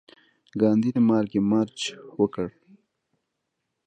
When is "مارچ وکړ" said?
1.49-2.47